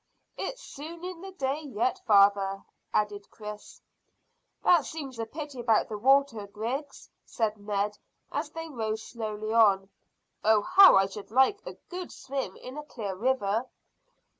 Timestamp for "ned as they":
7.59-8.67